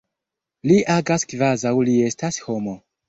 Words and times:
Li 0.71 0.77
agas 0.95 1.27
kvazaŭ 1.33 1.75
li 1.91 1.99
estas 2.09 2.41
homo. 2.47 2.75